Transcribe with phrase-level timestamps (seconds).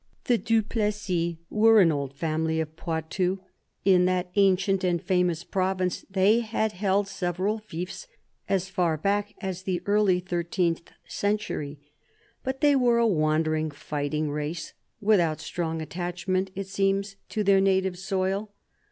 [0.25, 3.37] The Du Plessis were an old family of Poitou.
[3.85, 8.07] In that ancient and famous province they had held several fiefs
[8.49, 11.77] so far back as the early thirteenth century;
[12.43, 17.99] but they were a wandering, fighting race, without strong attachment, it seems, to their native
[17.99, 18.51] soil.